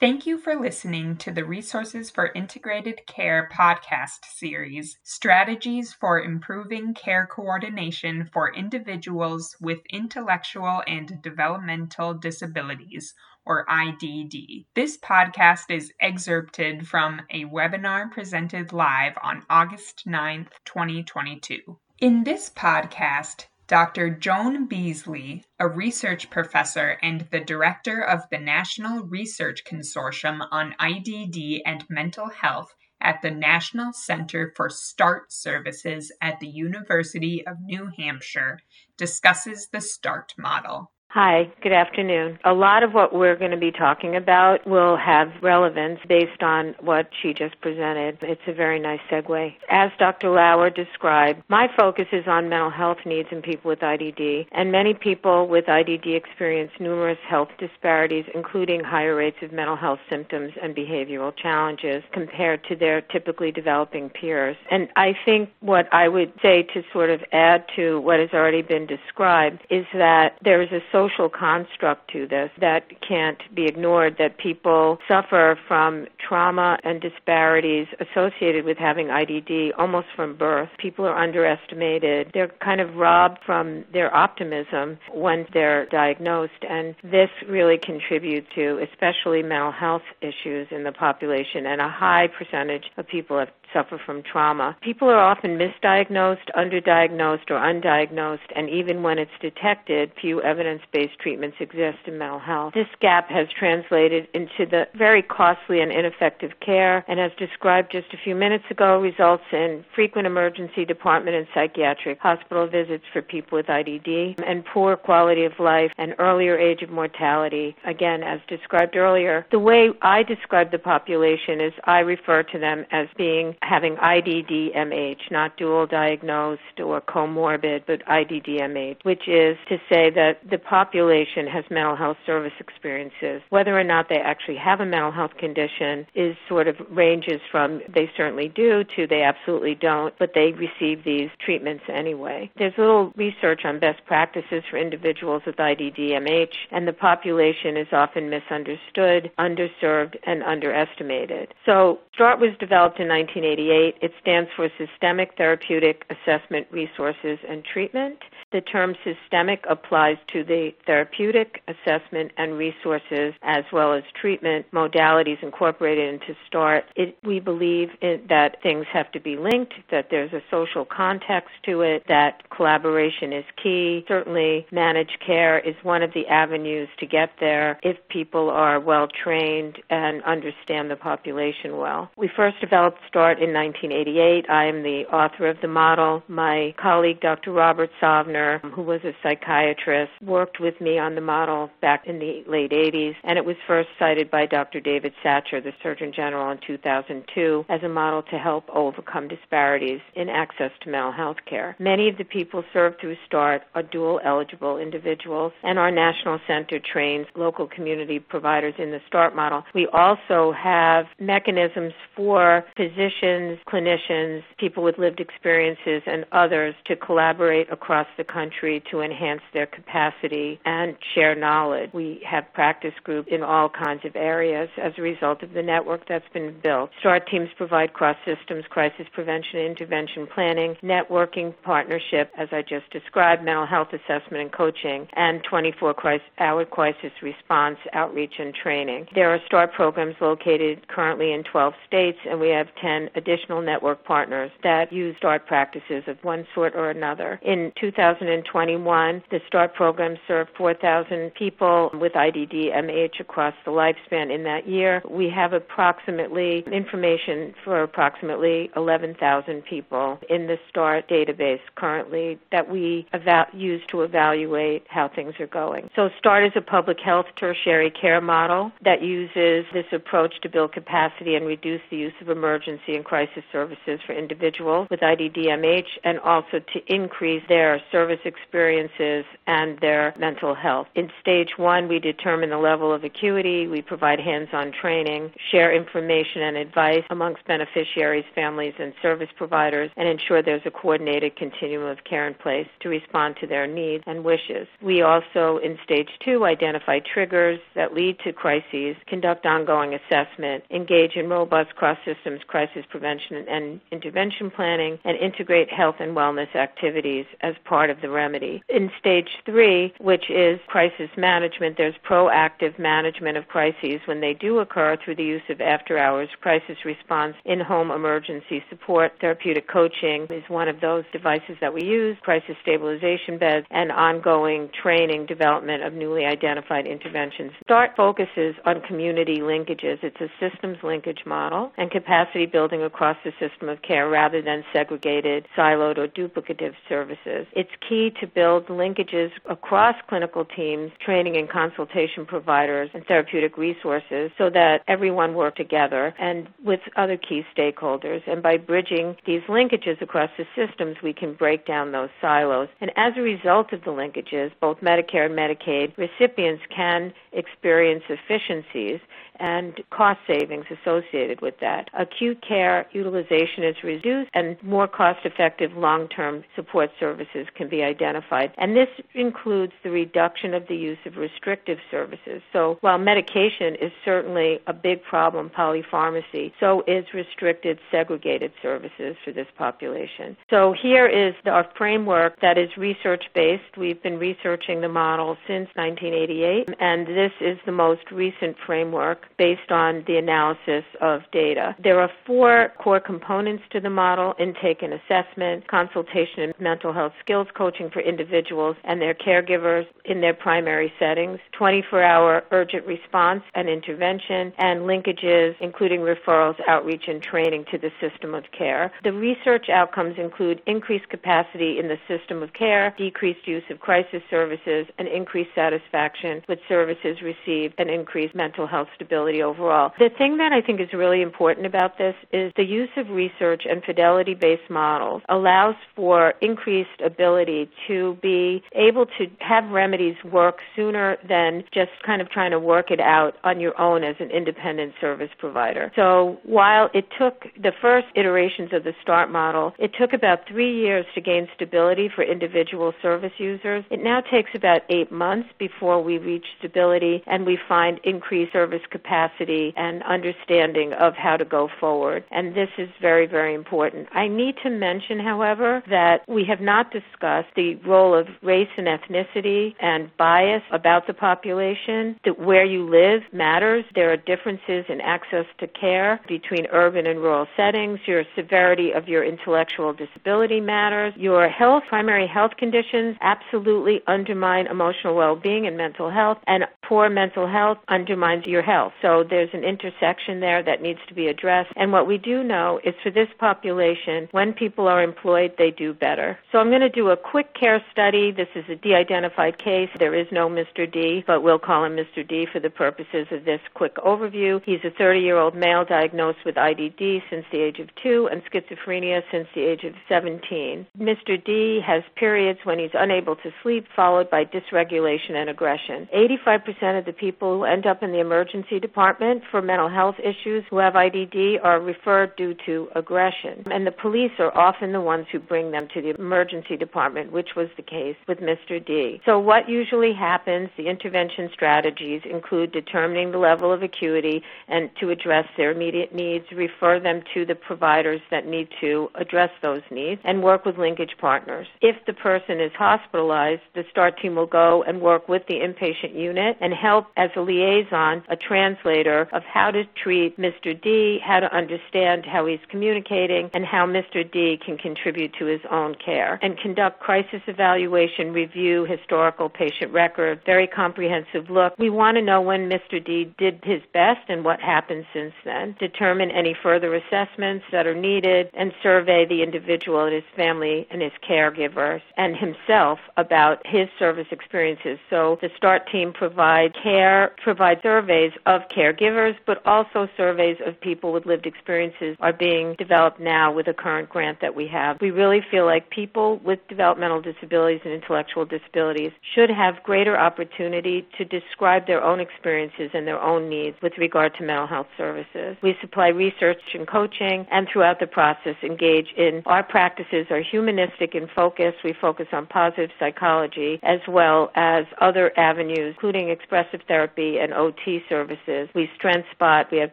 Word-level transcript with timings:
Thank 0.00 0.24
you 0.24 0.38
for 0.38 0.58
listening 0.58 1.18
to 1.18 1.30
the 1.30 1.44
Resources 1.44 2.10
for 2.10 2.32
Integrated 2.34 3.06
Care 3.06 3.50
podcast 3.52 4.24
series 4.24 4.98
Strategies 5.02 5.92
for 5.92 6.18
Improving 6.18 6.94
Care 6.94 7.28
Coordination 7.30 8.30
for 8.32 8.50
Individuals 8.54 9.54
with 9.60 9.80
Intellectual 9.90 10.82
and 10.86 11.20
Developmental 11.20 12.14
Disabilities, 12.14 13.12
or 13.44 13.66
IDD. 13.66 14.64
This 14.74 14.96
podcast 14.96 15.64
is 15.68 15.92
excerpted 16.00 16.88
from 16.88 17.20
a 17.28 17.44
webinar 17.44 18.10
presented 18.10 18.72
live 18.72 19.18
on 19.22 19.44
August 19.50 20.04
9th, 20.06 20.48
2022. 20.64 21.78
In 21.98 22.24
this 22.24 22.48
podcast, 22.48 23.48
Dr. 23.70 24.10
Joan 24.10 24.66
Beasley, 24.66 25.44
a 25.60 25.68
research 25.68 26.28
professor 26.28 26.98
and 27.02 27.28
the 27.30 27.38
director 27.38 28.02
of 28.02 28.28
the 28.28 28.38
National 28.38 29.04
Research 29.04 29.62
Consortium 29.64 30.44
on 30.50 30.74
IDD 30.80 31.60
and 31.64 31.88
Mental 31.88 32.30
Health 32.30 32.74
at 33.00 33.22
the 33.22 33.30
National 33.30 33.92
Center 33.92 34.52
for 34.56 34.68
START 34.70 35.30
Services 35.30 36.10
at 36.20 36.40
the 36.40 36.48
University 36.48 37.46
of 37.46 37.58
New 37.60 37.92
Hampshire, 37.96 38.58
discusses 38.98 39.68
the 39.68 39.80
START 39.80 40.34
model. 40.36 40.90
Hi, 41.12 41.50
good 41.60 41.72
afternoon. 41.72 42.38
A 42.44 42.52
lot 42.52 42.84
of 42.84 42.92
what 42.92 43.12
we're 43.12 43.34
going 43.34 43.50
to 43.50 43.56
be 43.56 43.72
talking 43.72 44.14
about 44.14 44.64
will 44.64 44.96
have 44.96 45.26
relevance 45.42 45.98
based 46.08 46.40
on 46.40 46.76
what 46.78 47.08
she 47.20 47.34
just 47.34 47.60
presented. 47.60 48.18
It's 48.22 48.40
a 48.46 48.52
very 48.52 48.78
nice 48.78 49.00
segue. 49.10 49.52
As 49.68 49.90
Dr. 49.98 50.30
Lauer 50.30 50.70
described, 50.70 51.42
my 51.48 51.66
focus 51.76 52.06
is 52.12 52.28
on 52.28 52.48
mental 52.48 52.70
health 52.70 52.98
needs 53.04 53.28
in 53.32 53.42
people 53.42 53.70
with 53.70 53.80
IDD, 53.80 54.46
and 54.52 54.70
many 54.70 54.94
people 54.94 55.48
with 55.48 55.64
IDD 55.64 56.14
experience 56.14 56.70
numerous 56.78 57.18
health 57.28 57.48
disparities, 57.58 58.26
including 58.32 58.78
higher 58.84 59.16
rates 59.16 59.38
of 59.42 59.50
mental 59.50 59.74
health 59.74 59.98
symptoms 60.08 60.52
and 60.62 60.76
behavioral 60.76 61.36
challenges 61.36 62.04
compared 62.12 62.62
to 62.68 62.76
their 62.76 63.00
typically 63.00 63.50
developing 63.50 64.10
peers. 64.10 64.56
And 64.70 64.86
I 64.94 65.16
think 65.24 65.50
what 65.58 65.92
I 65.92 66.06
would 66.06 66.32
say 66.40 66.62
to 66.72 66.84
sort 66.92 67.10
of 67.10 67.20
add 67.32 67.64
to 67.74 68.00
what 68.00 68.20
has 68.20 68.30
already 68.32 68.62
been 68.62 68.86
described 68.86 69.66
is 69.70 69.86
that 69.92 70.36
there 70.44 70.62
is 70.62 70.70
a 70.70 70.78
social 71.00 71.28
construct 71.28 72.10
to 72.12 72.26
this 72.26 72.50
that 72.60 72.84
can't 73.06 73.38
be 73.54 73.66
ignored 73.66 74.16
that 74.18 74.38
people 74.38 74.98
suffer 75.08 75.58
from 75.66 76.06
trauma 76.18 76.78
and 76.84 77.00
disparities 77.00 77.86
associated 78.00 78.64
with 78.64 78.76
having 78.78 79.06
IDD 79.08 79.70
almost 79.78 80.08
from 80.14 80.36
birth. 80.36 80.68
People 80.78 81.06
are 81.06 81.16
underestimated. 81.16 82.30
They're 82.34 82.52
kind 82.62 82.80
of 82.80 82.96
robbed 82.96 83.38
from 83.44 83.84
their 83.92 84.14
optimism 84.14 84.98
when 85.12 85.46
they're 85.52 85.86
diagnosed, 85.86 86.64
and 86.68 86.94
this 87.02 87.30
really 87.48 87.78
contributes 87.78 88.48
to 88.54 88.78
especially 88.90 89.42
mental 89.42 89.72
health 89.72 90.02
issues 90.20 90.68
in 90.70 90.84
the 90.84 90.92
population, 90.92 91.66
and 91.66 91.80
a 91.80 91.88
high 91.88 92.28
percentage 92.28 92.84
of 92.96 93.06
people 93.06 93.38
have 93.38 93.50
suffer 93.72 94.00
from 94.04 94.22
trauma. 94.22 94.76
People 94.82 95.08
are 95.08 95.18
often 95.18 95.58
misdiagnosed, 95.58 96.50
underdiagnosed, 96.56 97.50
or 97.50 97.58
undiagnosed, 97.58 98.38
and 98.54 98.68
even 98.68 99.02
when 99.02 99.18
it's 99.18 99.30
detected, 99.40 100.12
few 100.20 100.40
evidence 100.42 100.82
based 100.92 101.18
treatments 101.20 101.56
exist 101.60 101.98
in 102.06 102.18
mental 102.18 102.38
health. 102.38 102.74
This 102.74 102.86
gap 103.00 103.28
has 103.30 103.46
translated 103.58 104.28
into 104.34 104.66
the 104.70 104.84
very 104.96 105.22
costly 105.22 105.80
and 105.80 105.92
ineffective 105.92 106.52
care, 106.64 107.04
and 107.08 107.20
as 107.20 107.30
described 107.38 107.92
just 107.92 108.12
a 108.12 108.18
few 108.22 108.34
minutes 108.34 108.64
ago, 108.70 109.00
results 109.00 109.44
in 109.52 109.84
frequent 109.94 110.26
emergency 110.26 110.84
department 110.84 111.36
and 111.36 111.46
psychiatric 111.54 112.18
hospital 112.20 112.66
visits 112.68 113.04
for 113.12 113.22
people 113.22 113.56
with 113.56 113.66
IDD, 113.66 114.42
and 114.46 114.64
poor 114.64 114.96
quality 114.96 115.44
of 115.44 115.52
life 115.58 115.92
and 115.98 116.14
earlier 116.18 116.58
age 116.58 116.82
of 116.82 116.90
mortality. 116.90 117.74
Again, 117.84 118.22
as 118.22 118.40
described 118.48 118.96
earlier, 118.96 119.46
the 119.50 119.58
way 119.58 119.90
I 120.02 120.22
describe 120.22 120.70
the 120.70 120.78
population 120.78 121.60
is 121.60 121.72
I 121.84 122.00
refer 122.00 122.42
to 122.44 122.58
them 122.58 122.84
as 122.90 123.06
being 123.16 123.54
having 123.62 123.96
IDD-MH, 123.96 125.30
not 125.30 125.56
dual 125.56 125.86
diagnosed 125.86 126.80
or 126.82 127.00
comorbid, 127.00 127.82
but 127.86 128.04
IDD-MH, 128.06 129.04
which 129.04 129.28
is 129.28 129.56
to 129.68 129.76
say 129.88 130.10
that 130.10 130.40
the 130.48 130.58
population 130.58 131.46
has 131.46 131.64
mental 131.70 131.94
health 131.96 132.16
service 132.24 132.52
experiences. 132.58 133.42
Whether 133.50 133.78
or 133.78 133.84
not 133.84 134.08
they 134.08 134.18
actually 134.18 134.56
have 134.56 134.80
a 134.80 134.86
mental 134.86 135.12
health 135.12 135.36
condition 135.38 136.06
is 136.14 136.36
sort 136.48 136.68
of 136.68 136.76
ranges 136.90 137.40
from 137.50 137.82
they 137.94 138.10
certainly 138.16 138.48
do 138.48 138.84
to 138.96 139.06
they 139.06 139.22
absolutely 139.22 139.74
don't, 139.74 140.14
but 140.18 140.32
they 140.34 140.52
receive 140.52 141.04
these 141.04 141.30
treatments 141.44 141.84
anyway. 141.88 142.50
There's 142.56 142.74
little 142.78 143.12
research 143.16 143.64
on 143.64 143.78
best 143.78 144.04
practices 144.06 144.62
for 144.70 144.78
individuals 144.78 145.42
with 145.44 145.56
IDD-MH, 145.56 146.54
and 146.70 146.88
the 146.88 146.92
population 146.92 147.76
is 147.76 147.88
often 147.92 148.30
misunderstood, 148.30 149.30
underserved, 149.38 150.16
and 150.24 150.42
underestimated. 150.42 151.54
So 151.66 151.98
START 152.14 152.40
was 152.40 152.50
developed 152.58 152.98
in 153.00 153.08
1980 153.08 153.49
1988. 153.50 153.98
It 154.02 154.12
stands 154.20 154.50
for 154.54 154.68
Systemic 154.78 155.36
Therapeutic 155.36 156.04
Assessment 156.10 156.66
Resources 156.70 157.38
and 157.48 157.64
Treatment. 157.64 158.18
The 158.52 158.60
term 158.60 158.96
systemic 159.04 159.64
applies 159.68 160.16
to 160.32 160.42
the 160.42 160.72
therapeutic 160.84 161.62
assessment 161.68 162.32
and 162.36 162.58
resources 162.58 163.34
as 163.42 163.64
well 163.72 163.92
as 163.94 164.02
treatment 164.20 164.66
modalities 164.72 165.42
incorporated 165.42 166.14
into 166.14 166.34
START. 166.46 166.84
It, 166.96 167.16
we 167.22 167.38
believe 167.38 167.90
it, 168.00 168.28
that 168.28 168.60
things 168.62 168.86
have 168.92 169.10
to 169.12 169.20
be 169.20 169.36
linked, 169.36 169.74
that 169.90 170.08
there's 170.10 170.32
a 170.32 170.42
social 170.50 170.84
context 170.84 171.50
to 171.64 171.82
it, 171.82 172.04
that 172.08 172.48
collaboration 172.50 173.32
is 173.32 173.44
key. 173.62 174.04
Certainly, 174.08 174.66
managed 174.72 175.18
care 175.24 175.58
is 175.58 175.76
one 175.82 176.02
of 176.02 176.12
the 176.12 176.26
avenues 176.26 176.88
to 176.98 177.06
get 177.06 177.30
there 177.38 177.78
if 177.82 177.96
people 178.08 178.50
are 178.50 178.80
well 178.80 179.06
trained 179.06 179.78
and 179.90 180.22
understand 180.24 180.90
the 180.90 180.96
population 180.96 181.76
well. 181.76 182.10
We 182.16 182.28
first 182.34 182.60
developed 182.60 182.98
START 183.06 183.40
in 183.40 183.52
1988. 183.52 184.50
I 184.50 184.64
am 184.64 184.82
the 184.82 185.04
author 185.06 185.46
of 185.46 185.60
the 185.60 185.68
model. 185.68 186.22
My 186.26 186.74
colleague, 186.76 187.20
Dr. 187.20 187.52
Robert 187.52 187.90
Sovner, 188.02 188.39
who 188.74 188.82
was 188.82 189.00
a 189.04 189.12
psychiatrist, 189.22 190.12
worked 190.22 190.60
with 190.60 190.80
me 190.80 190.98
on 190.98 191.14
the 191.14 191.20
model 191.20 191.70
back 191.80 192.06
in 192.06 192.18
the 192.18 192.42
late 192.48 192.70
80s, 192.72 193.14
and 193.24 193.38
it 193.38 193.44
was 193.44 193.56
first 193.66 193.88
cited 193.98 194.30
by 194.30 194.46
Dr. 194.46 194.80
David 194.80 195.12
Satcher, 195.24 195.62
the 195.62 195.72
Surgeon 195.82 196.12
General, 196.14 196.50
in 196.50 196.58
2002 196.66 197.64
as 197.68 197.82
a 197.82 197.88
model 197.88 198.22
to 198.22 198.38
help 198.38 198.64
overcome 198.72 199.28
disparities 199.28 200.00
in 200.14 200.28
access 200.28 200.70
to 200.82 200.90
mental 200.90 201.12
health 201.12 201.36
care. 201.48 201.76
Many 201.78 202.08
of 202.08 202.16
the 202.18 202.24
people 202.24 202.64
served 202.72 203.00
through 203.00 203.16
START 203.26 203.62
are 203.74 203.82
dual 203.82 204.20
eligible 204.24 204.78
individuals, 204.78 205.52
and 205.62 205.78
our 205.78 205.90
National 205.90 206.38
Center 206.46 206.78
trains 206.78 207.26
local 207.36 207.66
community 207.66 208.18
providers 208.18 208.74
in 208.78 208.90
the 208.90 209.00
START 209.06 209.34
model. 209.34 209.64
We 209.74 209.86
also 209.92 210.52
have 210.52 211.06
mechanisms 211.18 211.92
for 212.16 212.64
physicians, 212.76 213.58
clinicians, 213.68 214.42
people 214.58 214.82
with 214.82 214.98
lived 214.98 215.20
experiences, 215.20 216.02
and 216.06 216.24
others 216.32 216.74
to 216.86 216.96
collaborate 216.96 217.70
across 217.72 218.06
the 218.16 218.24
country 218.32 218.82
to 218.90 219.00
enhance 219.00 219.42
their 219.52 219.66
capacity 219.66 220.60
and 220.64 220.96
share 221.14 221.34
knowledge. 221.34 221.90
We 221.92 222.22
have 222.28 222.52
practice 222.52 222.94
groups 223.04 223.28
in 223.30 223.42
all 223.42 223.68
kinds 223.68 224.04
of 224.04 224.16
areas 224.16 224.68
as 224.80 224.92
a 224.98 225.02
result 225.02 225.42
of 225.42 225.52
the 225.52 225.62
network 225.62 226.08
that's 226.08 226.28
been 226.32 226.58
built. 226.62 226.90
START 227.00 227.28
teams 227.30 227.48
provide 227.56 227.92
cross 227.92 228.16
systems 228.24 228.64
crisis 228.70 229.06
prevention 229.12 229.60
intervention 229.60 230.26
planning, 230.32 230.76
networking, 230.82 231.54
partnership, 231.62 232.30
as 232.38 232.48
I 232.52 232.62
just 232.62 232.90
described, 232.90 233.44
mental 233.44 233.66
health 233.66 233.88
assessment 233.92 234.42
and 234.42 234.52
coaching, 234.52 235.06
and 235.14 235.42
24 235.48 235.94
hour 236.38 236.64
crisis 236.64 237.12
response, 237.22 237.78
outreach, 237.92 238.34
and 238.38 238.54
training. 238.54 239.06
There 239.14 239.32
are 239.32 239.38
START 239.46 239.72
programs 239.72 240.16
located 240.20 240.88
currently 240.88 241.32
in 241.32 241.44
12 241.44 241.74
states, 241.86 242.18
and 242.28 242.40
we 242.40 242.48
have 242.50 242.68
10 242.80 243.10
additional 243.14 243.62
network 243.62 244.04
partners 244.04 244.50
that 244.62 244.92
use 244.92 245.16
START 245.18 245.46
practices 245.46 246.04
of 246.06 246.16
one 246.22 246.46
sort 246.54 246.74
or 246.74 246.90
another. 246.90 247.40
In 247.42 247.72
2000, 247.80 248.19
2021. 248.20 249.22
The 249.30 249.40
START 249.46 249.74
program 249.74 250.16
served 250.28 250.50
4,000 250.56 251.32
people 251.34 251.90
with 251.94 252.12
IDD 252.12 252.72
MH 252.74 253.20
across 253.20 253.54
the 253.64 253.70
lifespan 253.70 254.32
in 254.34 254.44
that 254.44 254.68
year. 254.68 255.02
We 255.08 255.30
have 255.30 255.52
approximately 255.52 256.64
information 256.70 257.54
for 257.64 257.82
approximately 257.82 258.70
11,000 258.76 259.64
people 259.64 260.18
in 260.28 260.46
the 260.46 260.58
START 260.68 261.08
database 261.08 261.60
currently 261.76 262.38
that 262.52 262.70
we 262.70 263.06
eva- 263.14 263.48
use 263.52 263.82
to 263.88 264.02
evaluate 264.02 264.84
how 264.88 265.08
things 265.08 265.34
are 265.40 265.46
going. 265.46 265.88
So 265.96 266.10
START 266.18 266.44
is 266.44 266.52
a 266.56 266.60
public 266.60 266.98
health 267.00 267.26
tertiary 267.36 267.90
care 267.90 268.20
model 268.20 268.72
that 268.84 269.02
uses 269.02 269.64
this 269.72 269.86
approach 269.92 270.34
to 270.42 270.48
build 270.48 270.72
capacity 270.72 271.34
and 271.34 271.46
reduce 271.46 271.80
the 271.90 271.96
use 271.96 272.12
of 272.20 272.28
emergency 272.28 272.96
and 272.96 273.04
crisis 273.04 273.44
services 273.50 274.00
for 274.06 274.12
individuals 274.12 274.88
with 274.90 275.00
IDD 275.00 275.46
MH 275.46 275.86
and 276.04 276.18
also 276.20 276.58
to 276.58 276.80
increase 276.94 277.42
their 277.48 277.80
service 277.90 278.09
service 278.10 278.24
experiences 278.24 279.24
and 279.46 279.78
their 279.80 280.14
mental 280.18 280.54
health. 280.54 280.88
In 280.94 281.10
stage 281.20 281.50
one, 281.56 281.88
we 281.88 281.98
determine 281.98 282.50
the 282.50 282.58
level 282.58 282.92
of 282.92 283.04
acuity, 283.04 283.68
we 283.68 283.82
provide 283.82 284.18
hands-on 284.18 284.72
training, 284.72 285.32
share 285.50 285.72
information 285.72 286.42
and 286.42 286.56
advice 286.56 287.04
amongst 287.10 287.44
beneficiaries, 287.46 288.24
families, 288.34 288.74
and 288.78 288.92
service 289.00 289.28
providers, 289.36 289.90
and 289.96 290.08
ensure 290.08 290.42
there's 290.42 290.62
a 290.64 290.70
coordinated 290.70 291.36
continuum 291.36 291.86
of 291.86 292.02
care 292.04 292.26
in 292.26 292.34
place 292.34 292.66
to 292.80 292.88
respond 292.88 293.36
to 293.40 293.46
their 293.46 293.66
needs 293.66 294.02
and 294.06 294.24
wishes. 294.24 294.66
We 294.82 295.02
also, 295.02 295.58
in 295.58 295.78
stage 295.84 296.08
two, 296.24 296.44
identify 296.44 297.00
triggers 297.00 297.60
that 297.74 297.94
lead 297.94 298.18
to 298.24 298.32
crises, 298.32 298.96
conduct 299.06 299.46
ongoing 299.46 299.94
assessment, 299.94 300.64
engage 300.70 301.14
in 301.14 301.28
robust 301.28 301.76
cross-systems 301.76 302.40
crisis 302.48 302.84
prevention 302.88 303.46
and 303.48 303.80
intervention 303.92 304.50
planning, 304.50 304.98
and 305.04 305.16
integrate 305.16 305.70
health 305.70 305.96
and 306.00 306.16
wellness 306.16 306.54
activities 306.56 307.26
as 307.40 307.54
part 307.64 307.90
of 307.90 307.99
the 308.00 308.10
remedy. 308.10 308.62
In 308.68 308.90
stage 308.98 309.28
three, 309.44 309.92
which 309.98 310.30
is 310.30 310.60
crisis 310.66 311.10
management, 311.16 311.76
there's 311.76 311.94
proactive 312.08 312.78
management 312.78 313.36
of 313.36 313.48
crises 313.48 314.00
when 314.06 314.20
they 314.20 314.34
do 314.34 314.58
occur 314.58 314.96
through 315.02 315.16
the 315.16 315.24
use 315.24 315.42
of 315.48 315.60
after 315.60 315.98
hours 315.98 316.28
crisis 316.40 316.78
response, 316.84 317.34
in 317.44 317.60
home 317.60 317.90
emergency 317.90 318.62
support, 318.68 319.12
therapeutic 319.20 319.68
coaching 319.68 320.26
is 320.30 320.42
one 320.48 320.68
of 320.68 320.80
those 320.80 321.04
devices 321.12 321.56
that 321.60 321.72
we 321.72 321.82
use, 321.84 322.16
crisis 322.22 322.56
stabilization 322.62 323.38
beds, 323.38 323.66
and 323.70 323.92
ongoing 323.92 324.68
training 324.82 325.26
development 325.26 325.82
of 325.82 325.92
newly 325.92 326.24
identified 326.24 326.86
interventions. 326.86 327.52
START 327.64 327.90
focuses 327.96 328.54
on 328.64 328.80
community 328.82 329.38
linkages. 329.38 330.02
It's 330.02 330.20
a 330.20 330.28
systems 330.40 330.78
linkage 330.82 331.22
model 331.26 331.72
and 331.76 331.90
capacity 331.90 332.46
building 332.46 332.82
across 332.82 333.16
the 333.24 333.32
system 333.38 333.68
of 333.68 333.82
care 333.82 334.08
rather 334.08 334.42
than 334.42 334.64
segregated, 334.72 335.46
siloed, 335.56 335.98
or 335.98 336.08
duplicative 336.08 336.74
services. 336.88 337.46
It's 337.52 337.70
key 337.86 338.12
to 338.20 338.26
build 338.26 338.66
linkages 338.66 339.30
across 339.48 339.94
clinical 340.08 340.44
teams, 340.44 340.92
training 341.04 341.36
and 341.36 341.48
consultation 341.48 342.26
providers, 342.26 342.90
and 342.94 343.04
therapeutic 343.06 343.56
resources 343.56 344.30
so 344.38 344.50
that 344.50 344.82
everyone 344.88 345.34
work 345.34 345.56
together 345.56 346.14
and 346.18 346.48
with 346.64 346.80
other 346.96 347.16
key 347.16 347.44
stakeholders. 347.56 348.22
And 348.26 348.42
by 348.42 348.56
bridging 348.56 349.16
these 349.26 349.42
linkages 349.48 350.00
across 350.00 350.30
the 350.36 350.46
systems, 350.54 350.96
we 351.02 351.12
can 351.12 351.34
break 351.34 351.66
down 351.66 351.92
those 351.92 352.10
silos. 352.20 352.68
And 352.80 352.90
as 352.96 353.14
a 353.16 353.22
result 353.22 353.72
of 353.72 353.82
the 353.84 353.90
linkages, 353.90 354.52
both 354.60 354.80
Medicare 354.80 355.26
and 355.26 355.36
Medicaid 355.36 355.96
recipients 355.96 356.62
can 356.74 357.12
experience 357.32 358.04
efficiencies 358.08 359.00
and 359.40 359.80
cost 359.90 360.20
savings 360.26 360.66
associated 360.70 361.40
with 361.40 361.54
that. 361.60 361.88
Acute 361.98 362.44
care 362.46 362.86
utilization 362.92 363.64
is 363.64 363.76
reduced 363.82 364.30
and 364.34 364.62
more 364.62 364.86
cost 364.86 365.20
effective 365.24 365.72
long 365.72 366.08
term 366.08 366.44
support 366.54 366.90
services 367.00 367.46
can 367.54 367.68
be 367.68 367.82
identified. 367.82 368.52
And 368.58 368.76
this 368.76 368.88
includes 369.14 369.72
the 369.82 369.90
reduction 369.90 370.52
of 370.54 370.68
the 370.68 370.76
use 370.76 370.98
of 371.06 371.16
restrictive 371.16 371.78
services. 371.90 372.42
So 372.52 372.78
while 372.82 372.98
medication 372.98 373.74
is 373.80 373.92
certainly 374.04 374.60
a 374.66 374.72
big 374.72 375.02
problem, 375.02 375.50
polypharmacy, 375.50 376.52
so 376.60 376.84
is 376.86 377.06
restricted 377.14 377.78
segregated 377.90 378.52
services 378.62 379.16
for 379.24 379.32
this 379.32 379.46
population. 379.56 380.36
So 380.50 380.74
here 380.80 381.06
is 381.06 381.34
our 381.46 381.66
framework 381.76 382.40
that 382.40 382.58
is 382.58 382.76
research 382.76 383.24
based. 383.34 383.76
We've 383.76 384.02
been 384.02 384.18
researching 384.18 384.82
the 384.82 384.88
model 384.88 385.36
since 385.46 385.68
1988 385.74 386.74
and 386.78 387.06
this 387.20 387.32
is 387.42 387.58
the 387.66 387.72
most 387.72 388.10
recent 388.10 388.56
framework 388.64 389.26
based 389.36 389.70
on 389.70 390.02
the 390.06 390.16
analysis 390.16 390.84
of 391.02 391.20
data. 391.32 391.76
There 391.82 392.00
are 392.00 392.10
four 392.26 392.72
core 392.78 393.00
components 393.00 393.62
to 393.72 393.80
the 393.80 393.90
model 393.90 394.32
intake 394.38 394.80
and 394.82 394.94
assessment, 394.94 395.68
consultation 395.68 396.44
and 396.44 396.54
mental 396.58 396.94
health 396.94 397.12
skills 397.22 397.46
coaching 397.54 397.90
for 397.90 398.00
individuals 398.00 398.76
and 398.84 399.02
their 399.02 399.12
caregivers 399.12 399.84
in 400.06 400.22
their 400.22 400.32
primary 400.32 400.90
settings, 400.98 401.38
24 401.52 402.02
hour 402.02 402.42
urgent 402.52 402.86
response 402.86 403.42
and 403.54 403.68
intervention, 403.68 404.52
and 404.56 404.80
linkages, 404.80 405.54
including 405.60 406.00
referrals, 406.00 406.56
outreach, 406.68 407.04
and 407.06 407.22
training 407.22 407.66
to 407.70 407.76
the 407.76 407.90
system 408.00 408.34
of 408.34 408.44
care. 408.56 408.90
The 409.04 409.12
research 409.12 409.68
outcomes 409.68 410.14
include 410.16 410.62
increased 410.66 411.10
capacity 411.10 411.78
in 411.78 411.88
the 411.88 411.98
system 412.08 412.42
of 412.42 412.54
care, 412.54 412.94
decreased 412.96 413.46
use 413.46 413.64
of 413.68 413.80
crisis 413.80 414.22
services, 414.30 414.86
and 414.98 415.06
increased 415.06 415.50
satisfaction 415.54 416.42
with 416.48 416.58
services 416.66 417.09
received, 417.22 417.74
and 417.78 417.90
increased 417.90 418.34
mental 418.34 418.66
health 418.66 418.88
stability 418.94 419.42
overall. 419.42 419.92
The 419.98 420.10
thing 420.16 420.38
that 420.38 420.52
I 420.52 420.60
think 420.60 420.80
is 420.80 420.92
really 420.92 421.22
important 421.22 421.66
about 421.66 421.98
this 421.98 422.14
is 422.32 422.52
the 422.56 422.64
use 422.64 422.90
of 422.96 423.08
research 423.10 423.62
and 423.68 423.82
fidelity 423.84 424.34
based 424.34 424.68
models 424.70 425.22
allows 425.28 425.74
for 425.96 426.34
increased 426.40 427.00
ability 427.04 427.70
to 427.88 428.16
be 428.22 428.62
able 428.74 429.06
to 429.06 429.26
have 429.40 429.64
remedies 429.70 430.16
work 430.24 430.58
sooner 430.76 431.16
than 431.28 431.64
just 431.72 431.90
kind 432.04 432.20
of 432.20 432.30
trying 432.30 432.50
to 432.50 432.58
work 432.58 432.90
it 432.90 433.00
out 433.00 433.34
on 433.44 433.60
your 433.60 433.78
own 433.80 434.04
as 434.04 434.16
an 434.20 434.30
independent 434.30 434.92
service 435.00 435.30
provider. 435.38 435.90
So 435.96 436.38
while 436.44 436.90
it 436.94 437.06
took 437.18 437.44
the 437.60 437.72
first 437.80 438.06
iterations 438.14 438.72
of 438.72 438.84
the 438.84 438.92
START 439.02 439.30
model, 439.30 439.72
it 439.78 439.92
took 439.98 440.12
about 440.12 440.40
three 440.48 440.80
years 440.80 441.06
to 441.14 441.20
gain 441.20 441.48
stability 441.54 442.10
for 442.14 442.22
individual 442.22 442.92
service 443.02 443.32
users. 443.38 443.84
It 443.90 444.02
now 444.02 444.20
takes 444.20 444.50
about 444.54 444.82
eight 444.88 445.10
months 445.10 445.48
before 445.58 446.02
we 446.02 446.18
reach 446.18 446.44
stability 446.58 446.99
and 447.26 447.46
we 447.46 447.58
find 447.68 448.00
increased 448.04 448.52
service 448.52 448.82
capacity 448.90 449.00
capacity 449.30 449.72
and 449.76 450.02
understanding 450.04 450.92
of 450.94 451.14
how 451.14 451.36
to 451.36 451.44
go 451.44 451.68
forward. 451.78 452.24
And 452.30 452.54
this 452.54 452.68
is 452.78 452.88
very, 453.00 453.26
very 453.26 453.54
important. 453.54 454.08
I 454.12 454.28
need 454.28 454.56
to 454.62 454.70
mention, 454.70 455.18
however, 455.18 455.82
that 455.90 456.22
we 456.28 456.44
have 456.48 456.60
not 456.60 456.92
discussed 456.92 457.48
the 457.56 457.76
role 457.86 458.14
of 458.14 458.26
race 458.42 458.68
and 458.76 458.86
ethnicity 458.86 459.74
and 459.80 460.10
bias 460.16 460.62
about 460.72 461.06
the 461.06 461.14
population, 461.14 462.18
that 462.24 462.38
where 462.38 462.64
you 462.64 462.88
live 462.88 463.22
matters. 463.32 463.84
There 463.94 464.12
are 464.12 464.16
differences 464.16 464.84
in 464.88 465.00
access 465.00 465.46
to 465.58 465.66
care 465.66 466.20
between 466.28 466.66
urban 466.72 467.06
and 467.06 467.18
rural 467.20 467.46
settings. 467.56 467.98
Your 468.06 468.24
severity 468.36 468.92
of 468.92 469.08
your 469.08 469.24
intellectual 469.24 469.92
disability 469.92 470.60
matters. 470.60 471.14
Your 471.16 471.48
health, 471.48 471.84
primary 471.88 472.26
health 472.26 472.52
conditions 472.58 473.16
absolutely 473.20 474.00
undermine 474.06 474.66
emotional 474.66 475.14
well-being 475.14 475.66
and 475.66 475.76
mental 475.76 476.10
health, 476.10 476.38
and 476.46 476.64
poor 476.90 477.08
mental 477.08 477.46
health 477.46 477.78
undermines 477.86 478.44
your 478.46 478.62
health. 478.62 478.92
So 479.00 479.22
there's 479.22 479.50
an 479.52 479.62
intersection 479.62 480.40
there 480.40 480.60
that 480.64 480.82
needs 480.82 480.98
to 481.06 481.14
be 481.14 481.28
addressed. 481.28 481.70
And 481.76 481.92
what 481.92 482.08
we 482.08 482.18
do 482.18 482.42
know 482.42 482.80
is 482.82 482.94
for 483.00 483.12
this 483.12 483.28
population, 483.38 484.26
when 484.32 484.52
people 484.52 484.88
are 484.88 485.00
employed, 485.00 485.52
they 485.56 485.70
do 485.70 485.94
better. 485.94 486.36
So 486.50 486.58
I'm 486.58 486.68
going 486.68 486.80
to 486.80 486.88
do 486.88 487.10
a 487.10 487.16
quick 487.16 487.54
care 487.54 487.80
study. 487.92 488.32
This 488.32 488.48
is 488.56 488.64
a 488.68 488.74
de-identified 488.74 489.58
case. 489.58 489.88
There 490.00 490.16
is 490.16 490.26
no 490.32 490.48
Mr. 490.48 490.92
D, 490.92 491.22
but 491.24 491.44
we'll 491.44 491.60
call 491.60 491.84
him 491.84 491.94
Mr. 491.94 492.26
D 492.26 492.44
for 492.52 492.58
the 492.58 492.70
purposes 492.70 493.28
of 493.30 493.44
this 493.44 493.60
quick 493.74 493.94
overview. 493.98 494.60
He's 494.64 494.80
a 494.82 494.90
30-year-old 494.90 495.54
male 495.54 495.84
diagnosed 495.84 496.40
with 496.44 496.56
IDD 496.56 497.22
since 497.30 497.44
the 497.52 497.60
age 497.60 497.78
of 497.78 497.88
two 498.02 498.28
and 498.32 498.42
schizophrenia 498.46 499.22
since 499.30 499.46
the 499.54 499.62
age 499.62 499.84
of 499.84 499.94
17. 500.08 500.88
Mr. 500.98 501.44
D 501.44 501.80
has 501.86 502.02
periods 502.16 502.58
when 502.64 502.80
he's 502.80 502.90
unable 502.94 503.36
to 503.36 503.52
sleep, 503.62 503.86
followed 503.94 504.28
by 504.28 504.44
dysregulation 504.44 505.34
and 505.34 505.48
aggression. 505.48 506.08
85% 506.12 506.79
of 506.82 507.04
the 507.04 507.12
people 507.12 507.58
who 507.58 507.64
end 507.64 507.86
up 507.86 508.02
in 508.02 508.12
the 508.12 508.20
emergency 508.20 508.80
department 508.80 509.42
for 509.50 509.60
mental 509.62 509.88
health 509.88 510.16
issues 510.18 510.64
who 510.70 510.78
have 510.78 510.94
IDD 510.94 511.62
are 511.62 511.80
referred 511.80 512.34
due 512.36 512.54
to 512.66 512.88
aggression. 512.94 513.64
And 513.70 513.86
the 513.86 513.92
police 513.92 514.32
are 514.38 514.56
often 514.56 514.92
the 514.92 515.00
ones 515.00 515.26
who 515.30 515.38
bring 515.38 515.70
them 515.70 515.88
to 515.94 516.02
the 516.02 516.10
emergency 516.10 516.76
department, 516.76 517.32
which 517.32 517.50
was 517.56 517.68
the 517.76 517.82
case 517.82 518.16
with 518.26 518.38
Mr. 518.38 518.84
D. 518.84 519.20
So 519.26 519.38
what 519.38 519.68
usually 519.68 520.12
happens, 520.12 520.70
the 520.76 520.88
intervention 520.88 521.50
strategies 521.52 522.22
include 522.24 522.72
determining 522.72 523.32
the 523.32 523.38
level 523.38 523.72
of 523.72 523.82
acuity 523.82 524.42
and 524.68 524.90
to 525.00 525.10
address 525.10 525.46
their 525.56 525.70
immediate 525.72 526.14
needs, 526.14 526.44
refer 526.52 526.98
them 527.00 527.22
to 527.34 527.44
the 527.44 527.54
providers 527.54 528.20
that 528.30 528.46
need 528.46 528.68
to 528.80 529.08
address 529.14 529.50
those 529.62 529.82
needs, 529.90 530.20
and 530.24 530.42
work 530.42 530.64
with 530.64 530.78
linkage 530.78 531.16
partners. 531.20 531.66
If 531.80 531.96
the 532.06 532.12
person 532.12 532.60
is 532.60 532.72
hospitalized, 532.76 533.62
the 533.74 533.84
START 533.90 534.20
team 534.20 534.34
will 534.34 534.46
go 534.46 534.82
and 534.86 535.00
work 535.00 535.28
with 535.28 535.42
the 535.46 535.54
inpatient 535.54 536.14
unit 536.14 536.56
and 536.60 536.69
help 536.72 537.06
as 537.16 537.30
a 537.36 537.40
liaison, 537.40 538.22
a 538.28 538.36
translator 538.36 539.28
of 539.32 539.42
how 539.42 539.70
to 539.70 539.84
treat 540.02 540.38
Mr. 540.38 540.80
D, 540.80 541.18
how 541.24 541.40
to 541.40 541.54
understand 541.54 542.24
how 542.26 542.46
he's 542.46 542.60
communicating, 542.68 543.50
and 543.54 543.64
how 543.64 543.86
Mr. 543.86 544.30
D 544.30 544.58
can 544.64 544.76
contribute 544.78 545.32
to 545.38 545.46
his 545.46 545.60
own 545.70 545.94
care, 545.94 546.38
and 546.42 546.58
conduct 546.58 547.00
crisis 547.00 547.42
evaluation, 547.46 548.32
review 548.32 548.84
historical 548.84 549.48
patient 549.48 549.92
record, 549.92 550.40
very 550.44 550.66
comprehensive 550.66 551.50
look. 551.50 551.74
We 551.78 551.90
want 551.90 552.16
to 552.16 552.22
know 552.22 552.40
when 552.40 552.68
Mr. 552.68 553.04
D 553.04 553.32
did 553.38 553.60
his 553.64 553.82
best 553.92 554.28
and 554.28 554.44
what 554.44 554.60
happened 554.60 555.06
since 555.12 555.32
then, 555.44 555.76
determine 555.78 556.30
any 556.30 556.54
further 556.62 556.94
assessments 556.94 557.64
that 557.72 557.86
are 557.86 557.94
needed, 557.94 558.50
and 558.54 558.72
survey 558.82 559.26
the 559.26 559.42
individual 559.42 560.04
and 560.04 560.14
his 560.14 560.24
family 560.36 560.86
and 560.90 561.02
his 561.02 561.12
caregivers 561.28 562.02
and 562.16 562.36
himself 562.36 562.98
about 563.16 563.66
his 563.66 563.88
service 563.98 564.26
experiences. 564.30 564.98
So 565.08 565.38
the 565.40 565.50
START 565.56 565.88
team 565.90 566.12
provides 566.12 566.40
provide 566.50 566.82
care, 566.82 567.32
provide 567.44 567.78
surveys 567.80 568.32
of 568.46 568.62
caregivers, 568.76 569.36
but 569.46 569.64
also 569.64 570.08
surveys 570.16 570.56
of 570.66 570.80
people 570.80 571.12
with 571.12 571.24
lived 571.24 571.46
experiences 571.46 572.16
are 572.18 572.32
being 572.32 572.74
developed 572.76 573.20
now 573.20 573.52
with 573.52 573.68
a 573.68 573.72
current 573.72 574.08
grant 574.08 574.40
that 574.40 574.54
we 574.54 574.66
have. 574.66 575.00
We 575.00 575.12
really 575.12 575.42
feel 575.48 575.64
like 575.64 575.90
people 575.90 576.38
with 576.38 576.58
developmental 576.68 577.20
disabilities 577.20 577.82
and 577.84 577.94
intellectual 577.94 578.44
disabilities 578.44 579.12
should 579.34 579.48
have 579.48 579.80
greater 579.84 580.18
opportunity 580.18 581.06
to 581.18 581.24
describe 581.24 581.86
their 581.86 582.02
own 582.02 582.18
experiences 582.18 582.90
and 582.94 583.06
their 583.06 583.20
own 583.20 583.48
needs 583.48 583.76
with 583.80 583.92
regard 583.96 584.34
to 584.38 584.44
mental 584.44 584.66
health 584.66 584.88
services. 584.98 585.56
We 585.62 585.76
supply 585.80 586.08
research 586.08 586.60
and 586.74 586.86
coaching 586.86 587.46
and 587.52 587.68
throughout 587.72 588.00
the 588.00 588.08
process 588.08 588.56
engage 588.64 589.12
in 589.16 589.42
our 589.46 589.62
practices 589.62 590.26
are 590.30 590.42
humanistic 590.42 591.14
in 591.14 591.28
focus. 591.28 591.74
We 591.84 591.92
focus 591.92 592.26
on 592.32 592.46
positive 592.46 592.90
psychology 592.98 593.78
as 593.84 594.00
well 594.08 594.50
as 594.56 594.84
other 595.00 595.32
avenues, 595.38 595.94
including 595.94 596.30
expressive 596.40 596.80
therapy 596.88 597.38
and 597.38 597.52
OT 597.52 598.02
services. 598.08 598.68
We 598.74 598.88
strength 598.96 599.28
spot, 599.30 599.66
we 599.70 599.78
have 599.78 599.92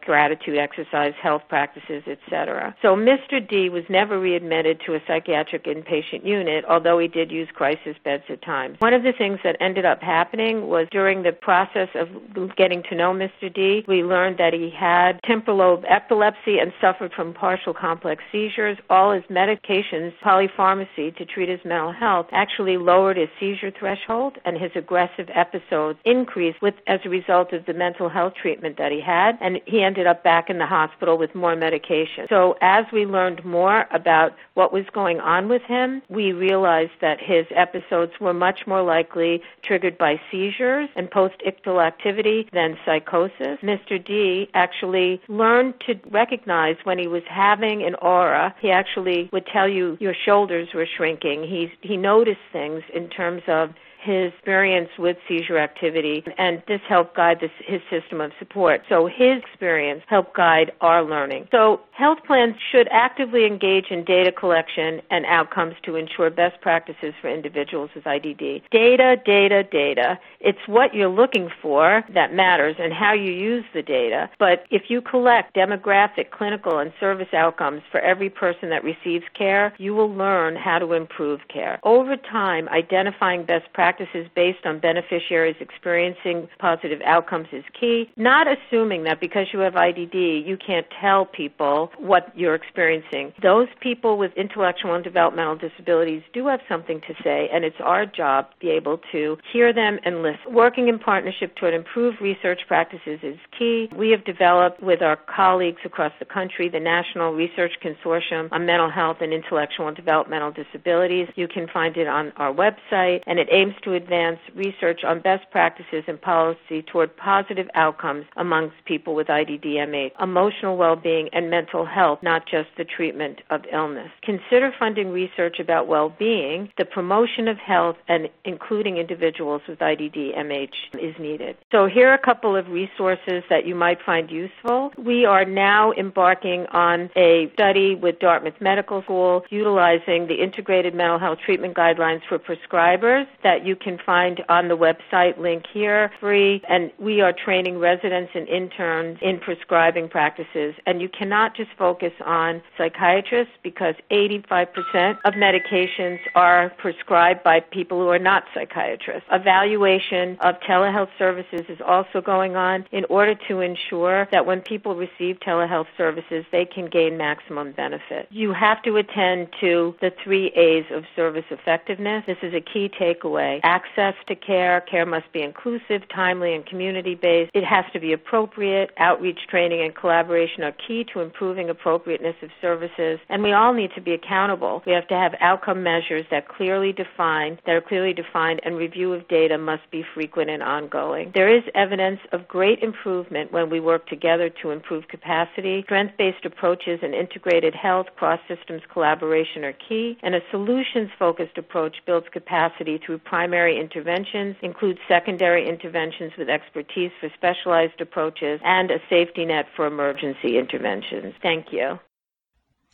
gratitude 0.00 0.58
exercise, 0.58 1.12
health 1.22 1.42
practices, 1.48 2.02
etc. 2.06 2.74
So 2.82 2.96
Mr. 2.96 3.46
D 3.46 3.68
was 3.68 3.84
never 3.88 4.18
readmitted 4.18 4.80
to 4.86 4.94
a 4.94 5.00
psychiatric 5.06 5.64
inpatient 5.64 6.24
unit, 6.24 6.64
although 6.68 6.98
he 6.98 7.08
did 7.08 7.30
use 7.30 7.48
crisis 7.54 7.96
beds 8.04 8.24
at 8.28 8.42
times. 8.42 8.76
One 8.80 8.94
of 8.94 9.02
the 9.02 9.12
things 9.12 9.38
that 9.44 9.56
ended 9.60 9.84
up 9.84 10.00
happening 10.00 10.68
was 10.68 10.86
during 10.90 11.22
the 11.22 11.32
process 11.32 11.88
of 11.94 12.08
getting 12.56 12.82
to 12.84 12.94
know 12.94 13.12
Mr. 13.12 13.52
D, 13.52 13.84
we 13.86 14.02
learned 14.02 14.38
that 14.38 14.52
he 14.52 14.70
had 14.70 15.20
temporal 15.24 15.58
lobe 15.58 15.84
epilepsy 15.88 16.58
and 16.58 16.72
suffered 16.80 17.12
from 17.12 17.34
partial 17.34 17.74
complex 17.74 18.22
seizures. 18.32 18.78
All 18.88 19.12
his 19.12 19.24
medications, 19.24 20.12
polypharmacy 20.24 21.16
to 21.16 21.24
treat 21.24 21.48
his 21.48 21.60
mental 21.64 21.92
health, 21.92 22.26
actually 22.32 22.76
lowered 22.76 23.16
his 23.16 23.28
seizure 23.38 23.72
threshold 23.78 24.38
and 24.44 24.56
his 24.56 24.70
aggressive 24.74 25.28
episodes 25.34 25.98
increased 26.04 26.37
with 26.60 26.74
as 26.86 27.00
a 27.04 27.08
result 27.08 27.52
of 27.52 27.66
the 27.66 27.74
mental 27.74 28.08
health 28.08 28.34
treatment 28.40 28.76
that 28.78 28.92
he 28.92 29.00
had 29.00 29.36
and 29.40 29.60
he 29.66 29.82
ended 29.82 30.06
up 30.06 30.22
back 30.22 30.48
in 30.48 30.58
the 30.58 30.66
hospital 30.66 31.18
with 31.18 31.34
more 31.34 31.56
medication. 31.56 32.26
So 32.28 32.56
as 32.60 32.84
we 32.92 33.06
learned 33.06 33.44
more 33.44 33.86
about 33.90 34.34
what 34.54 34.72
was 34.72 34.84
going 34.92 35.20
on 35.20 35.48
with 35.48 35.62
him, 35.62 36.02
we 36.08 36.32
realized 36.32 36.92
that 37.00 37.18
his 37.20 37.46
episodes 37.54 38.12
were 38.20 38.34
much 38.34 38.66
more 38.66 38.82
likely 38.82 39.42
triggered 39.62 39.98
by 39.98 40.20
seizures 40.30 40.88
and 40.96 41.10
post-ictal 41.10 41.84
activity 41.84 42.48
than 42.52 42.76
psychosis. 42.84 43.58
Mr. 43.62 44.02
D 44.02 44.48
actually 44.54 45.20
learned 45.28 45.74
to 45.86 45.94
recognize 46.10 46.76
when 46.84 46.98
he 46.98 47.06
was 47.06 47.22
having 47.28 47.82
an 47.82 47.94
aura. 47.96 48.54
He 48.60 48.70
actually 48.70 49.28
would 49.32 49.46
tell 49.46 49.68
you 49.68 49.96
your 50.00 50.14
shoulders 50.14 50.68
were 50.74 50.86
shrinking. 50.86 51.42
He 51.42 51.72
he 51.80 51.96
noticed 51.96 52.40
things 52.52 52.82
in 52.94 53.08
terms 53.08 53.42
of 53.48 53.70
his 54.08 54.32
experience 54.32 54.88
with 54.98 55.18
seizure 55.28 55.58
activity, 55.58 56.24
and 56.38 56.62
this 56.66 56.80
helped 56.88 57.14
guide 57.14 57.38
this, 57.40 57.50
his 57.66 57.82
system 57.90 58.22
of 58.22 58.32
support. 58.38 58.82
So 58.88 59.06
his 59.06 59.42
experience 59.42 60.02
helped 60.06 60.34
guide 60.34 60.72
our 60.80 61.04
learning. 61.04 61.48
So 61.50 61.80
health 61.90 62.18
plans 62.26 62.54
should 62.72 62.88
actively 62.90 63.44
engage 63.44 63.90
in 63.90 64.04
data 64.04 64.32
collection 64.32 65.02
and 65.10 65.26
outcomes 65.26 65.74
to 65.82 65.96
ensure 65.96 66.30
best 66.30 66.60
practices 66.62 67.12
for 67.20 67.28
individuals 67.28 67.90
with 67.94 68.04
IDD. 68.04 68.62
Data, 68.70 69.16
data, 69.26 69.62
data. 69.62 70.18
It's 70.40 70.66
what 70.66 70.94
you're 70.94 71.08
looking 71.08 71.50
for 71.60 72.02
that 72.14 72.32
matters 72.32 72.76
and 72.78 72.92
how 72.94 73.12
you 73.12 73.30
use 73.32 73.64
the 73.74 73.82
data. 73.82 74.30
But 74.38 74.64
if 74.70 74.84
you 74.88 75.02
collect 75.02 75.54
demographic, 75.54 76.30
clinical, 76.30 76.78
and 76.78 76.92
service 76.98 77.34
outcomes 77.34 77.82
for 77.90 78.00
every 78.00 78.30
person 78.30 78.70
that 78.70 78.82
receives 78.82 79.24
care, 79.36 79.74
you 79.78 79.94
will 79.94 80.12
learn 80.14 80.56
how 80.56 80.78
to 80.78 80.94
improve 80.94 81.40
care. 81.52 81.78
Over 81.82 82.16
time, 82.16 82.68
identifying 82.70 83.44
best 83.44 83.70
practices 83.74 83.97
practices 83.98 84.30
based 84.34 84.64
on 84.64 84.80
beneficiaries 84.80 85.56
experiencing 85.60 86.48
positive 86.58 87.00
outcomes 87.04 87.48
is 87.52 87.64
key. 87.78 88.10
Not 88.16 88.46
assuming 88.46 89.04
that 89.04 89.20
because 89.20 89.46
you 89.52 89.60
have 89.60 89.74
IDD, 89.74 90.46
you 90.46 90.56
can't 90.64 90.86
tell 91.00 91.24
people 91.26 91.90
what 91.98 92.32
you're 92.36 92.54
experiencing. 92.54 93.32
Those 93.42 93.68
people 93.80 94.18
with 94.18 94.32
intellectual 94.36 94.94
and 94.94 95.04
developmental 95.04 95.56
disabilities 95.56 96.22
do 96.32 96.46
have 96.46 96.60
something 96.68 97.00
to 97.06 97.14
say, 97.22 97.48
and 97.52 97.64
it's 97.64 97.76
our 97.82 98.06
job 98.06 98.50
to 98.50 98.56
be 98.60 98.70
able 98.70 99.00
to 99.12 99.36
hear 99.52 99.72
them 99.72 99.98
and 100.04 100.22
listen. 100.22 100.38
Working 100.52 100.88
in 100.88 100.98
partnership 100.98 101.56
toward 101.56 101.74
improved 101.74 102.20
research 102.20 102.60
practices 102.66 103.20
is 103.22 103.38
key. 103.58 103.88
We 103.96 104.10
have 104.10 104.24
developed 104.24 104.82
with 104.82 105.02
our 105.02 105.16
colleagues 105.16 105.80
across 105.84 106.12
the 106.18 106.24
country 106.24 106.68
the 106.68 106.80
National 106.80 107.32
Research 107.32 107.72
Consortium 107.82 108.48
on 108.52 108.66
Mental 108.66 108.90
Health 108.90 109.18
and 109.20 109.32
Intellectual 109.32 109.88
and 109.88 109.96
Developmental 109.96 110.52
Disabilities. 110.52 111.28
You 111.34 111.48
can 111.48 111.66
find 111.72 111.96
it 111.96 112.06
on 112.06 112.32
our 112.36 112.52
website, 112.52 113.22
and 113.26 113.38
it 113.38 113.48
aims 113.50 113.74
to 113.82 113.94
advance 113.94 114.38
research 114.54 115.04
on 115.04 115.20
best 115.20 115.50
practices 115.50 116.04
and 116.06 116.20
policy 116.20 116.82
toward 116.82 117.16
positive 117.16 117.68
outcomes 117.74 118.26
amongst 118.36 118.76
people 118.84 119.14
with 119.14 119.28
IDD-MH, 119.28 120.12
emotional 120.20 120.76
well-being 120.76 121.28
and 121.32 121.50
mental 121.50 121.84
health, 121.84 122.20
not 122.22 122.46
just 122.46 122.68
the 122.76 122.84
treatment 122.84 123.40
of 123.50 123.62
illness. 123.72 124.10
Consider 124.22 124.72
funding 124.78 125.10
research 125.10 125.58
about 125.58 125.86
well-being, 125.88 126.70
the 126.78 126.84
promotion 126.84 127.48
of 127.48 127.58
health, 127.58 127.96
and 128.08 128.28
including 128.44 128.96
individuals 128.96 129.62
with 129.68 129.78
IDD-MH 129.78 130.74
is 131.00 131.14
needed. 131.18 131.56
So 131.72 131.86
here 131.86 132.08
are 132.10 132.14
a 132.14 132.18
couple 132.18 132.56
of 132.56 132.68
resources 132.68 133.42
that 133.50 133.66
you 133.66 133.74
might 133.74 133.98
find 134.04 134.30
useful. 134.30 134.92
We 134.96 135.24
are 135.24 135.44
now 135.44 135.92
embarking 135.92 136.66
on 136.72 137.10
a 137.16 137.50
study 137.54 137.94
with 137.94 138.18
Dartmouth 138.18 138.60
Medical 138.60 139.02
School 139.02 139.44
utilizing 139.50 140.26
the 140.26 140.42
integrated 140.42 140.94
mental 140.94 141.18
health 141.18 141.38
treatment 141.44 141.76
guidelines 141.76 142.20
for 142.28 142.38
prescribers 142.38 143.26
that 143.42 143.66
you 143.68 143.76
can 143.76 143.98
find 144.04 144.42
on 144.48 144.68
the 144.68 144.76
website 144.76 145.38
link 145.38 145.64
here, 145.72 146.10
free. 146.18 146.62
And 146.68 146.90
we 146.98 147.20
are 147.20 147.32
training 147.32 147.78
residents 147.78 148.32
and 148.34 148.48
interns 148.48 149.18
in 149.20 149.38
prescribing 149.38 150.08
practices. 150.08 150.74
And 150.86 151.00
you 151.02 151.08
cannot 151.08 151.54
just 151.54 151.70
focus 151.78 152.12
on 152.24 152.62
psychiatrists 152.76 153.52
because 153.62 153.94
85% 154.10 155.18
of 155.24 155.34
medications 155.34 156.18
are 156.34 156.70
prescribed 156.78 157.44
by 157.44 157.60
people 157.60 158.00
who 158.00 158.08
are 158.08 158.18
not 158.18 158.44
psychiatrists. 158.54 159.28
Evaluation 159.30 160.38
of 160.40 160.54
telehealth 160.60 161.10
services 161.18 161.66
is 161.68 161.78
also 161.86 162.22
going 162.22 162.56
on 162.56 162.86
in 162.90 163.04
order 163.10 163.34
to 163.48 163.60
ensure 163.60 164.26
that 164.32 164.46
when 164.46 164.62
people 164.62 164.94
receive 164.94 165.38
telehealth 165.40 165.86
services, 165.96 166.46
they 166.50 166.64
can 166.64 166.86
gain 166.86 167.18
maximum 167.18 167.72
benefit. 167.72 168.26
You 168.30 168.54
have 168.54 168.82
to 168.84 168.96
attend 168.96 169.48
to 169.60 169.94
the 170.00 170.10
three 170.24 170.46
A's 170.56 170.86
of 170.90 171.04
service 171.14 171.44
effectiveness. 171.50 172.24
This 172.26 172.38
is 172.42 172.54
a 172.54 172.60
key 172.60 172.88
takeaway 172.88 173.57
access 173.62 174.14
to 174.26 174.34
care. 174.34 174.80
Care 174.82 175.06
must 175.06 175.32
be 175.32 175.42
inclusive, 175.42 176.02
timely, 176.14 176.54
and 176.54 176.64
community 176.66 177.14
based. 177.14 177.50
It 177.54 177.64
has 177.64 177.84
to 177.92 178.00
be 178.00 178.12
appropriate. 178.12 178.90
Outreach 178.98 179.38
training 179.48 179.82
and 179.82 179.94
collaboration 179.94 180.62
are 180.62 180.72
key 180.86 181.04
to 181.12 181.20
improving 181.20 181.70
appropriateness 181.70 182.36
of 182.42 182.50
services. 182.60 183.18
And 183.28 183.42
we 183.42 183.52
all 183.52 183.72
need 183.72 183.90
to 183.94 184.00
be 184.00 184.12
accountable. 184.12 184.82
We 184.86 184.92
have 184.92 185.08
to 185.08 185.14
have 185.14 185.34
outcome 185.40 185.82
measures 185.82 186.24
that 186.30 186.48
clearly 186.48 186.92
define, 186.92 187.58
that 187.66 187.74
are 187.74 187.80
clearly 187.80 188.12
defined, 188.12 188.60
and 188.64 188.76
review 188.76 189.12
of 189.12 189.26
data 189.28 189.58
must 189.58 189.90
be 189.90 190.04
frequent 190.14 190.50
and 190.50 190.62
ongoing. 190.62 191.32
There 191.34 191.54
is 191.54 191.62
evidence 191.74 192.20
of 192.32 192.48
great 192.48 192.80
improvement 192.82 193.52
when 193.52 193.70
we 193.70 193.80
work 193.80 194.06
together 194.06 194.50
to 194.62 194.70
improve 194.70 195.08
capacity. 195.08 195.82
Strength 195.84 196.14
based 196.18 196.44
approaches 196.44 197.00
and 197.02 197.14
integrated 197.14 197.74
health 197.74 198.06
cross 198.16 198.40
systems 198.48 198.82
collaboration 198.92 199.64
are 199.64 199.74
key, 199.88 200.16
and 200.22 200.34
a 200.34 200.40
solutions 200.50 201.10
focused 201.18 201.56
approach 201.56 201.96
builds 202.06 202.26
capacity 202.32 202.98
through 203.04 203.18
primary 203.18 203.47
primary 203.48 203.80
interventions, 203.80 204.56
include 204.60 204.98
secondary 205.08 205.66
interventions 205.66 206.32
with 206.36 206.50
expertise 206.50 207.10
for 207.18 207.30
specialized 207.34 207.98
approaches, 207.98 208.60
and 208.62 208.90
a 208.90 208.98
safety 209.08 209.46
net 209.46 209.64
for 209.74 209.86
emergency 209.86 210.58
interventions. 210.58 211.32
Thank 211.42 211.72
you. 211.72 211.98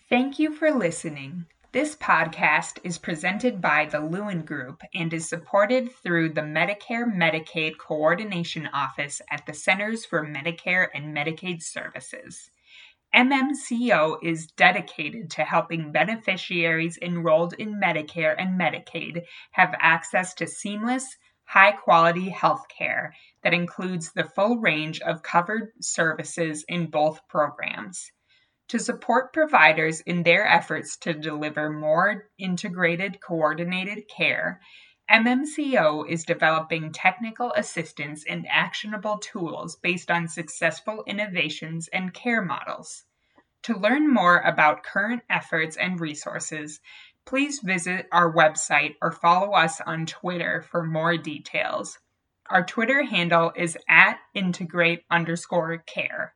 Thank 0.08 0.38
you 0.38 0.54
for 0.54 0.70
listening. 0.70 1.46
This 1.72 1.96
podcast 1.96 2.78
is 2.84 2.98
presented 2.98 3.60
by 3.60 3.86
the 3.86 3.98
Lewin 3.98 4.42
Group 4.42 4.82
and 4.94 5.12
is 5.12 5.28
supported 5.28 5.90
through 5.92 6.28
the 6.28 6.42
Medicare 6.42 7.12
Medicaid 7.12 7.76
Coordination 7.78 8.68
Office 8.72 9.20
at 9.32 9.44
the 9.46 9.54
Centers 9.54 10.06
for 10.06 10.24
Medicare 10.24 10.86
and 10.94 11.16
Medicaid 11.16 11.64
Services. 11.64 12.48
MMCO 13.14 14.18
is 14.24 14.48
dedicated 14.48 15.30
to 15.30 15.44
helping 15.44 15.92
beneficiaries 15.92 16.98
enrolled 17.00 17.54
in 17.54 17.80
Medicare 17.80 18.34
and 18.36 18.60
Medicaid 18.60 19.22
have 19.52 19.72
access 19.78 20.34
to 20.34 20.48
seamless, 20.48 21.16
high 21.44 21.70
quality 21.70 22.28
health 22.28 22.64
care 22.76 23.14
that 23.44 23.54
includes 23.54 24.10
the 24.12 24.24
full 24.24 24.58
range 24.58 25.00
of 25.00 25.22
covered 25.22 25.70
services 25.80 26.64
in 26.66 26.90
both 26.90 27.20
programs. 27.28 28.10
To 28.70 28.80
support 28.80 29.32
providers 29.32 30.00
in 30.00 30.24
their 30.24 30.44
efforts 30.44 30.96
to 30.98 31.14
deliver 31.14 31.70
more 31.70 32.30
integrated, 32.36 33.20
coordinated 33.20 34.08
care, 34.08 34.60
MMCO 35.10 36.08
is 36.08 36.24
developing 36.24 36.90
technical 36.90 37.52
assistance 37.52 38.24
and 38.26 38.46
actionable 38.48 39.18
tools 39.18 39.76
based 39.76 40.10
on 40.10 40.28
successful 40.28 41.04
innovations 41.06 41.88
and 41.88 42.14
care 42.14 42.40
models. 42.40 43.04
To 43.64 43.76
learn 43.76 44.12
more 44.12 44.38
about 44.40 44.82
current 44.82 45.22
efforts 45.28 45.76
and 45.76 46.00
resources, 46.00 46.80
please 47.26 47.60
visit 47.60 48.06
our 48.12 48.32
website 48.32 48.94
or 49.02 49.12
follow 49.12 49.52
us 49.52 49.80
on 49.82 50.06
Twitter 50.06 50.62
for 50.62 50.82
more 50.82 51.18
details. 51.18 51.98
Our 52.48 52.64
Twitter 52.64 53.02
handle 53.02 53.52
is 53.56 53.76
at 53.88 54.18
integrate 54.34 55.04
underscore 55.10 55.78
care. 55.78 56.34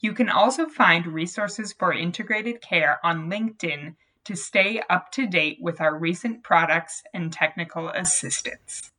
You 0.00 0.12
can 0.12 0.28
also 0.28 0.66
find 0.66 1.06
resources 1.06 1.72
for 1.72 1.92
integrated 1.92 2.60
care 2.60 3.00
on 3.02 3.30
LinkedIn 3.30 3.96
to 4.26 4.36
stay 4.36 4.82
up 4.90 5.10
to 5.12 5.26
date 5.26 5.58
with 5.60 5.80
our 5.80 5.96
recent 5.96 6.42
products 6.42 7.02
and 7.14 7.32
technical 7.32 7.88
assistance. 7.88 8.92